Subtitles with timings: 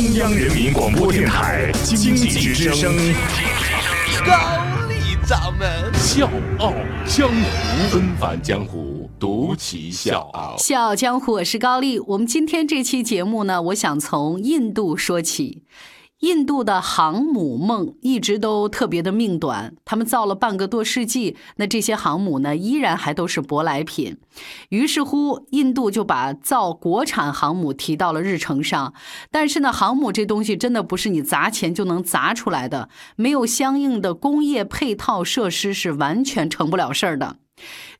[0.00, 2.96] 中央人民广播电台经济之声，
[4.24, 4.32] 高
[4.88, 6.26] 丽掌门笑
[6.58, 6.72] 傲
[7.04, 10.56] 江湖，纷返江湖，独骑笑傲。
[10.56, 11.98] 笑傲江湖，我是高丽。
[11.98, 15.59] 我们今天这期节目呢，我想从印度说起。
[16.20, 24.18] 印度的航母梦一直都特别的命短，他们造了半个多世纪，那这些航母呢，依然还都是舶来品。
[24.68, 28.92] 于是乎，印度就把造国产航母提到了日程上。
[29.30, 37.36] 但是呢，航母这东西真的不是你砸钱就能砸出来的，没有相应的工业配套设施是完全成不了事儿的。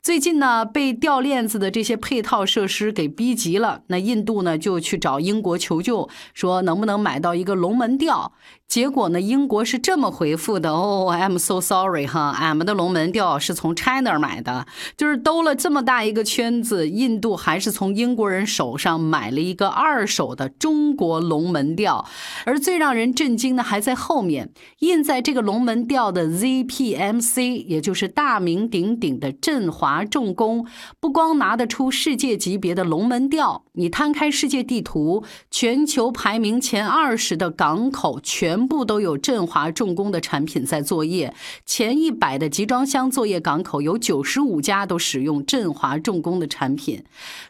[0.02, 8.32] 最近呢，被掉链子的这些配套设施给逼急了，那印度呢就去找英国求救，说能不能买到一个龙门吊。
[8.66, 9.20] 结果呢？
[9.20, 14.64] 英国是这么回复的：“哦，I'm so sorry 哈，俺们的龙门吊是从 China 买的，
[14.96, 22.06] 就是兜了这么大一个圈子，印度还是从英国人手上买了一个二手的中国龙门吊。
[22.46, 30.66] 而最让人震惊的还在后面，印在这个龙门吊的 ZPMC，也就是大名鼎鼎的振华华重工，
[31.00, 38.50] 不光拿得出世界级别的龙门吊，你摊开世界地图，全球排名前二十的港口全。
[38.50, 41.32] 全部都有振华重工的产品在作业，
[41.64, 47.04] 前一百的集装箱作业港口有九十五家都使用振华重工的产品，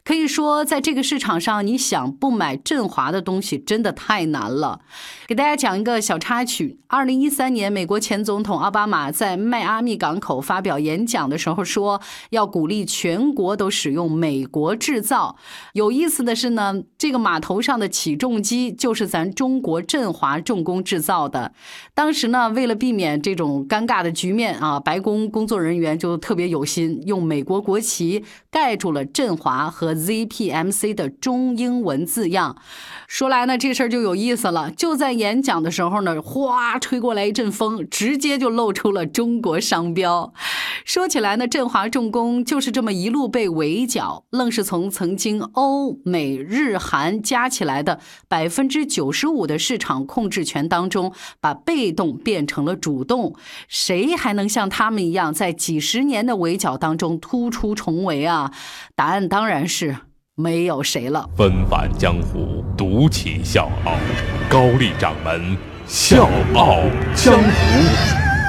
[0.05, 4.81] 可以说在这个市场上，你想不买振华的东西真的太难了。
[5.27, 12.01] 给大家讲一个小插曲：二零一三年，美国前总统奥巴马在迈阿密港口发表演讲的时候说，
[12.31, 15.37] 要鼓励全国都使用美国制造。
[15.73, 21.01] 有意思的是呢，这个码头上的起重机就是咱中国振华重工制。
[21.01, 21.55] 造的，
[21.95, 32.55] 当时呢，为了避免这种尴尬的局面啊，白宫工作人员就特别有心，用美国国旗盖住了振华和 ZPMC 的中英文字样。
[33.09, 34.71] 说来呢，这事儿就有意思了。
[34.71, 40.35] 就在演讲的时候呢，哗，吹过来一阵风，直接就露出了中国商标。
[40.85, 47.99] 说起来呢，振华重工就是这么一路被围剿，愣是从曾经欧美日韩加起来的
[48.29, 53.35] 百分之九十五的市场控制权当中，把被动变成了主动。
[53.69, 58.53] 谁还能像他们一样，在几十年的围剿当中突出重围啊？
[58.95, 59.97] 答案当然是
[60.35, 61.29] 没有谁了。
[61.37, 63.95] 纷繁江湖，独起笑傲，
[64.49, 66.79] 高丽掌门笑傲
[67.15, 67.41] 江湖，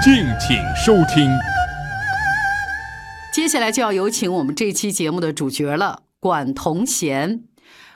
[0.03, 1.29] 敬请收听。
[3.41, 7.46] 接下来就要有请我们这期节目的主角了，管同贤。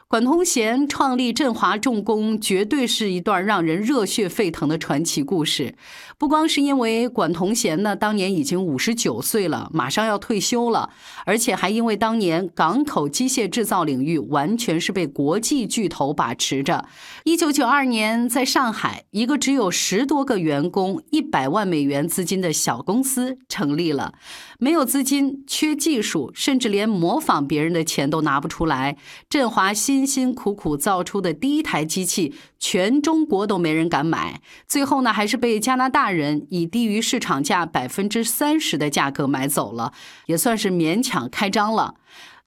[0.07, 5.75] 管同贤创立振华重工，绝对是一段让人热血沸腾的传奇故事。
[6.19, 10.91] 不光是因为管同贤呢，当年已经五十九岁了，马上要退休了，
[11.25, 16.85] 而且还因为当年港口机械制造领域完全是被国际巨头把持着。
[17.23, 24.13] 一九九二年，在上海，一个只有十多个员工、一百万美元资金的小公司成立了。
[24.59, 28.95] 没有资金，缺技术，甚至连模仿别人的钱都拿不出来。
[29.27, 34.41] 振华新辛辛苦苦造出的第一台机器，全中国都没人敢买。
[34.67, 39.93] 最后呢，还是被加拿大人以低于市场价百分之三十的价格买走了，
[40.25, 41.95] 也算是勉强开张了。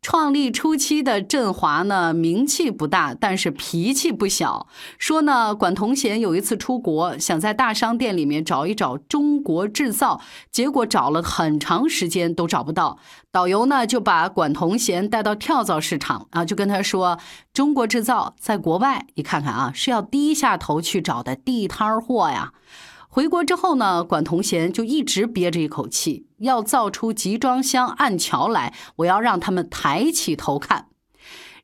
[0.01, 4.67] 创立初期的振华呢，名气不大，但是脾气不小。
[4.99, 10.21] 说呢，管同贤有一次出国，想在大商店里面找一找中国制造，
[10.51, 12.99] 结果找了很长时间都找不到。
[13.31, 17.19] 导游呢就把管同贤带到跳蚤市场啊，就跟他说
[17.53, 22.53] ：“中国制造在国外，你看看啊，是要低下头去找的地摊货呀。”
[23.11, 30.89] 回国之后呢，管同贤就一直憋着一口气，要造出集装箱暗桥来，我要让他们抬起头看。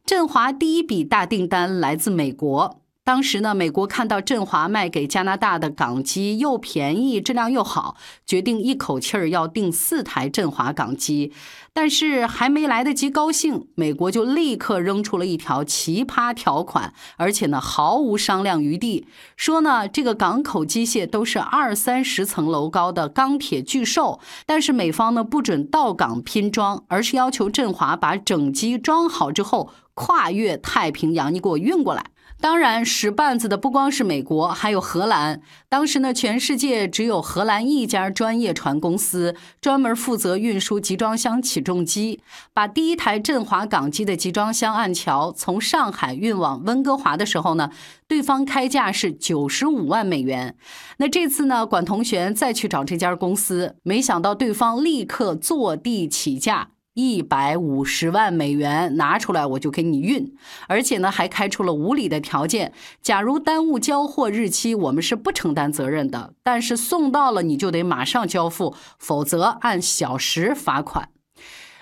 [0.06, 2.83] 振华第一笔大订单来自美国。
[3.04, 11.30] 当时呢，美国看到振华卖给加拿大的港机又便宜，质量又好，决定一口气儿要订四台振华港机。
[11.74, 19.06] 但是还没来得及高兴，美国就立刻扔出了一条奇葩条款，而且呢毫无商量余地，
[19.36, 32.06] 说呢这个港口机械都是二三十层楼高的钢铁巨兽，但是美方呢不准到港拼装，而是要求振华把整机装好之后跨越太平洋，你给我运过来。
[32.40, 35.40] 当然，使绊子的不光是美国，还有荷兰。
[35.68, 42.20] 当时呢，全世界只有荷兰一家专业船公司，专门负责运输集装箱起重机。
[42.52, 47.70] 把第一台振华港机的集装箱暗桥从上海运往温哥华的时候呢，
[48.06, 50.54] 对方开价是九十五万美元。
[50.98, 56.73] 那这次呢，管同学再去找这家公司，没想到对方立刻坐地起价。
[56.94, 60.34] 一百五十万美元拿出来，我就给你运，
[60.68, 71.10] 而且呢还开出了无理的条件，假如耽误交货日期，我们是不承担责任的，但是送到了你就得马上交付，否则按小时罚款。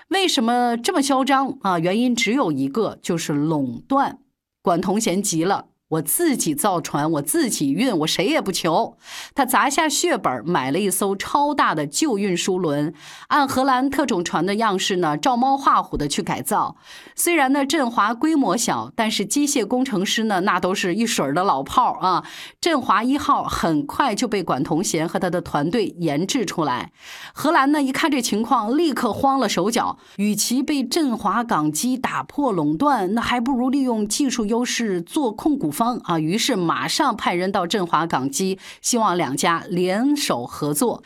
[0.09, 1.79] 为什么这么嚣张啊？
[1.79, 4.19] 原因只有一个，就是垄断。
[4.61, 5.65] 管同贤急了。
[5.93, 8.97] 我自己造船，我自己运，我谁也不求。
[9.35, 12.93] 他砸下血本买了一艘超大的旧运输轮，
[13.27, 16.75] 按荷兰特种船的样式呢，照猫画虎的去改造。
[17.15, 22.23] 虽然呢，振华规模小，但是机械工程师呢，那都是一水儿的老炮儿啊。
[22.59, 26.91] 振华一号很快就被管同贤和他的团队研制出来。
[27.33, 29.97] 荷兰呢，一看这情况，立刻慌了手脚。
[30.17, 35.82] 与其被振华港机打破垄断，那还不如利用技术优势做控股方。
[36.03, 41.03] 啊，于是马上派人到振华港机，希望两家联手合作。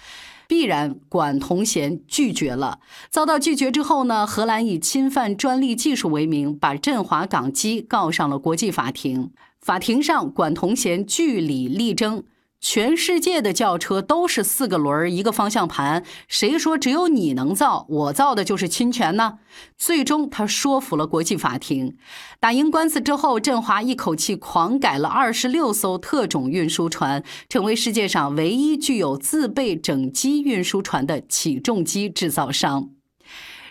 [0.50, 2.80] 必然管同贤拒绝了。
[3.10, 9.32] 遭到拒绝之后呢，荷兰以侵犯专利技术为名，把振华港机告上了国际法庭。
[9.60, 12.24] 法庭上，管同贤据理力争。
[12.60, 17.86] 全世界的轿车都是四个轮儿一个方向盘，谁说只有你能造？
[17.88, 19.40] 我造的就是侵权呢？
[19.78, 21.96] 最终他说服了国际法庭，
[22.40, 32.90] 打赢官司之后，振华一口气狂改了二十六艘特种运输船，成为世界上唯一具有自备整机运输船的起重机制造商。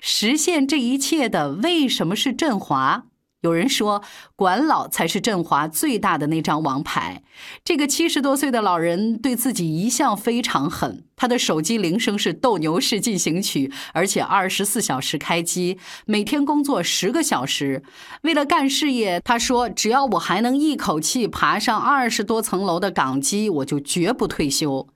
[0.01, 3.07] 实现这一切的为什么是振华？
[3.43, 4.03] 有人说，
[4.35, 7.23] 管老才是振华最大的那张王牌。
[7.63, 17.83] 这个七十多岁的老人对自己一向非常狠，他的手机铃声是斗牛士进行曲，而且二十四小时开机，每天工作十个小时。
[18.23, 24.89] 为了干事业，他说：“只要我还能一口气爬上二十多层楼的港机，我就绝不退休。”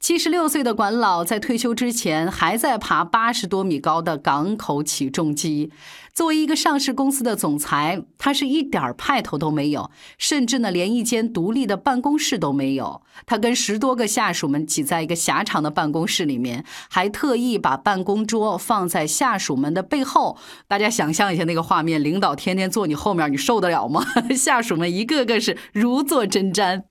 [0.00, 5.70] 七十六岁的管老在退休之前还在爬八十多米高的港口起重机。
[6.12, 13.02] 作为一个上市公司的总裁，他是一点派头都没有，甚至呢连一间独立的办公室都没有。
[13.26, 20.36] 他跟十多个下属们挤在一个狭长的办公室里面，还特意把办公桌放在下属们的背后。
[20.66, 24.04] 大家想象一下那个画面：领导天天坐你后面，你受得了吗？
[24.36, 26.82] 下属们一个个是如坐针毡。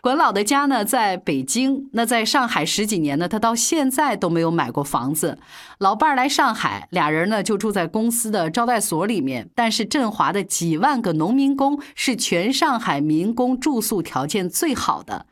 [0.00, 5.38] 管老的家呢在北京，那在上海十几年呢，他到现在都没有买过房子。
[5.78, 9.48] 老伴儿来上海，俩人呢就住在公司的招待所里面。
[9.54, 15.26] 但是振华的几万个农民工是全上海民工住宿条件最好的。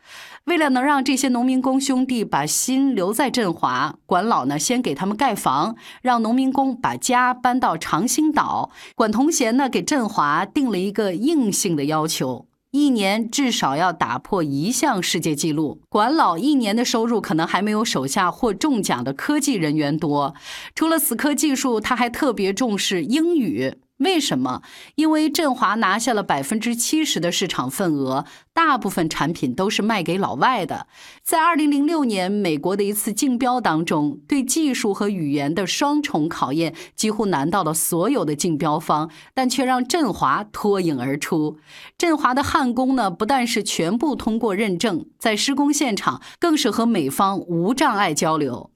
[0.44, 8.70] 为了能让这些农民工兄弟把心留在振华，管老呢先给他们盖房，让农民工把家搬到长兴岛。
[8.94, 12.46] 管同贤呢给振华定了一个硬性的要求。
[12.72, 15.80] 一年至少要打破一项世界纪录。
[15.88, 20.34] 管老一年的收入可能还没有手下获中奖的科技人员多。
[20.74, 23.76] 除了死磕技术，他还特别重视英语。
[23.98, 24.60] 为什么？
[24.96, 30.86] 因为振华拿下了百分之七十的市场份额，大部分产品都是卖给老外的。
[31.22, 41.56] 在二零零六年美国的一次竞标当中，对技术和语言的双重考验几乎难到了所有的竞标方，但却让振华脱颖而出。
[41.96, 48.70] 振华的焊工呢，不但是全部通过认证，在施工现场更是和美方无障碍交流。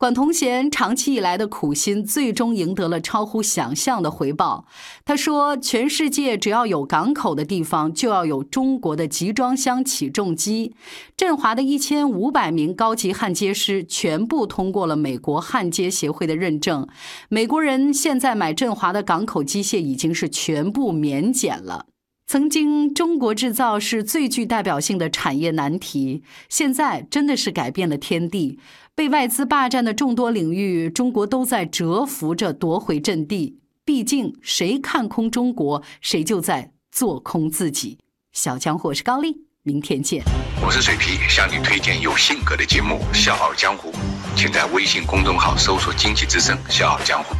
[0.00, 4.64] 管同贤长期以来的苦心，最终赢得了超乎想象的回报。
[5.04, 10.74] 他说：“全世界只要有港口的地方，就要有中国的集装箱起重机。
[11.18, 16.88] 振华的一千五百名高级焊接师全部通过了美国焊接协会的认证。
[17.28, 21.84] 美国人现在买振华的港口机械已经是全部免检了。
[22.30, 28.60] 曾经，中国制造是最具代表性的产业难题，现在真的是改变了天地。”
[28.94, 33.58] 被外资霸占的众多领域，中国都在蛰伏着夺回阵地。
[33.84, 37.98] 毕竟，谁看空中国，谁就在做空自己。
[38.32, 39.34] 小江湖，我是高丽，
[39.64, 40.22] 明天见。
[40.64, 43.90] 我是水皮，向你推荐有性格的节目《笑傲江湖》，
[44.36, 47.34] 请在微信公众号搜索“经济之声笑傲江湖”，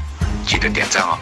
[0.45, 1.17] 记得点赞哦。